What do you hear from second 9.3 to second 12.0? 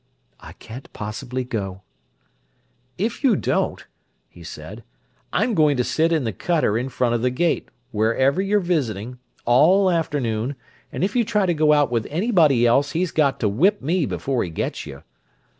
all afternoon, and if you try to go out